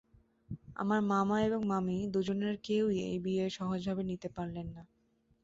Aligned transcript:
আমার 0.75 0.99
মামা 1.11 1.37
এবং 1.41 1.61
মামী 1.65 1.97
দু 2.13 2.19
জনের 2.23 2.55
কেউই 2.63 2.97
এই 3.07 3.17
বিয়ে 3.19 3.45
সহজভাবে 3.49 4.03
নিতে 4.03 4.27
পারলেন 4.29 4.67
না। 4.75 4.83